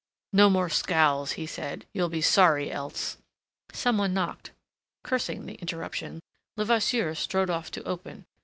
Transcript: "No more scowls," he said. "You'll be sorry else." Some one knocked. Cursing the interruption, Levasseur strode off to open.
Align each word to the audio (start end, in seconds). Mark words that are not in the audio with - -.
"No 0.33 0.49
more 0.49 0.67
scowls," 0.67 1.33
he 1.33 1.45
said. 1.45 1.85
"You'll 1.93 2.09
be 2.09 2.23
sorry 2.23 2.71
else." 2.71 3.17
Some 3.71 3.99
one 3.99 4.15
knocked. 4.15 4.49
Cursing 5.03 5.45
the 5.45 5.53
interruption, 5.61 6.21
Levasseur 6.57 7.13
strode 7.13 7.51
off 7.51 7.69
to 7.69 7.83
open. 7.83 8.25